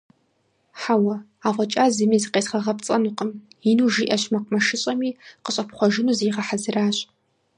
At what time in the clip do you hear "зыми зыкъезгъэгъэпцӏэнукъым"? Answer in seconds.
1.95-3.31